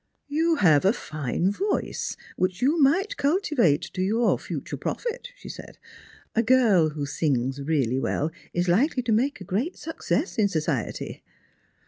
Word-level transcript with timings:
"You 0.39 0.55
have 0.55 0.83
a 0.83 0.93
fine 0.93 1.51
voice, 1.51 2.17
which 2.35 2.59
you 2.59 2.81
might 2.81 3.17
cultivate 3.17 3.83
to 3.93 4.01
your 4.01 4.39
future 4.39 4.75
profit," 4.75 5.27
she 5.37 5.47
said;" 5.47 5.77
a 6.35 6.41
girl 6.41 6.89
who 6.89 7.05
sings 7.05 7.61
really 7.61 7.99
well 7.99 8.31
is 8.51 8.67
likely 8.67 9.03
to 9.03 9.11
make 9.11 9.39
a 9.39 9.43
great 9.43 9.77
success 9.77 10.39
in 10.39 10.47
society." 10.47 11.21